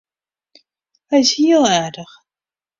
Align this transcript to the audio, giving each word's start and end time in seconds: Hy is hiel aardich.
Hy 1.09 1.15
is 1.23 1.31
hiel 1.37 1.63
aardich. 1.75 2.15